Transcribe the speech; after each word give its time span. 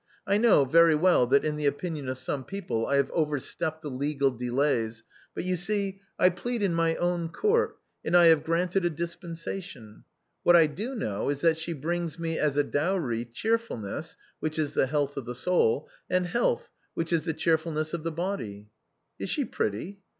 I 0.25 0.39
know 0.39 0.65
very 0.65 0.95
well 0.95 1.27
that 1.27 1.45
in 1.45 1.57
the 1.57 1.67
opinion 1.67 2.09
of 2.09 2.17
some 2.17 2.43
people 2.43 2.87
I 2.87 2.95
have 2.95 3.11
overstepped 3.11 3.83
tlie 3.83 3.99
legal 3.99 4.31
delays, 4.31 5.03
but 5.35 5.43
you 5.43 5.55
see 5.55 6.01
I 6.17 6.29
plead 6.29 6.63
in 6.63 6.73
my 6.73 6.95
own 6.95 7.29
court, 7.29 7.77
and 8.03 8.17
I 8.17 8.25
have 8.25 8.43
granted 8.43 8.83
a 8.83 8.89
dispensation. 8.89 10.03
What 10.41 10.55
I 10.55 10.65
do 10.65 10.95
know 10.95 11.29
is 11.29 11.41
that 11.41 11.59
she 11.59 11.73
brings 11.73 12.17
me 12.17 12.39
as 12.39 12.57
a 12.57 12.63
dowry 12.63 13.25
cheerfulness, 13.25 14.15
which 14.39 14.57
is 14.57 14.73
the 14.73 14.87
health 14.87 15.17
of 15.17 15.25
the 15.25 15.35
soul, 15.35 15.87
and 16.09 16.25
health, 16.25 16.67
which 16.95 17.13
is 17.13 17.25
the 17.25 17.33
cheerfulness 17.35 17.93
of 17.93 18.01
the 18.01 18.11
body."" 18.11 18.71
Is 19.19 19.29
she 19.29 19.45
pretty 19.45 19.99